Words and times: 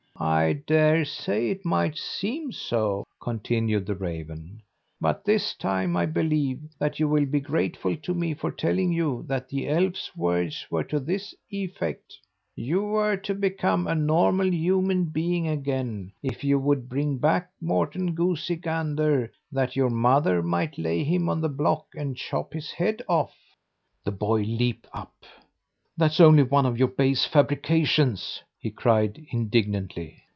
"I 0.23 0.61
dare 0.67 1.03
say 1.03 1.49
it 1.49 1.65
might 1.65 1.97
seem 1.97 2.51
so," 2.51 3.05
continued 3.19 3.87
the 3.87 3.95
raven, 3.95 4.61
"but 4.99 5.25
this 5.25 5.55
time 5.55 5.97
I 5.97 6.05
believe 6.05 6.59
that 6.77 6.99
you 6.99 7.07
will 7.09 7.25
be 7.25 7.39
grateful 7.39 7.95
to 7.97 8.13
me 8.13 8.35
for 8.35 8.51
telling 8.51 8.91
you 8.93 9.25
that 9.27 9.49
the 9.49 9.67
elf's 9.67 10.15
words 10.15 10.63
were 10.69 10.83
to 10.83 10.99
this 10.99 11.33
effect: 11.49 12.13
You 12.55 12.83
were 12.83 13.17
to 13.17 13.33
become 13.33 13.87
a 13.87 13.95
normal 13.95 14.53
human 14.53 15.05
being 15.05 15.47
again 15.47 16.11
if 16.21 16.43
you 16.43 16.59
would 16.59 16.87
bring 16.87 17.17
back 17.17 17.49
Morten 17.59 18.13
Goosey 18.13 18.57
Gander 18.57 19.31
that 19.51 19.75
your 19.75 19.89
mother 19.89 20.43
might 20.43 20.77
lay 20.77 21.03
him 21.03 21.29
on 21.29 21.41
the 21.41 21.49
block 21.49 21.87
and 21.95 22.15
chop 22.15 22.53
his 22.53 22.69
head 22.69 23.01
off." 23.07 23.33
The 24.05 24.11
boy 24.11 24.41
leaped 24.41 24.85
up. 24.93 25.23
"That's 25.97 26.19
only 26.19 26.43
one 26.43 26.67
of 26.67 26.77
your 26.77 26.89
base 26.89 27.25
fabrications," 27.25 28.43
he 28.61 28.69
cried 28.69 29.25
indignantly. 29.31 30.21